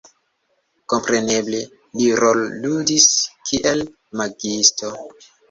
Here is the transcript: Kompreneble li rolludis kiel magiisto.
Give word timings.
Kompreneble 0.93 1.59
li 1.99 2.07
rolludis 2.21 3.07
kiel 3.51 3.87
magiisto. 4.25 4.93